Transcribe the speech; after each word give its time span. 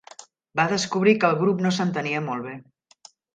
Va 0.59 0.63
descobrir 0.71 1.13
que 1.23 1.29
el 1.33 1.37
grup 1.41 1.61
no 1.67 1.73
s'entenia 1.77 2.23
molt 2.31 2.49
bé. 2.49 2.57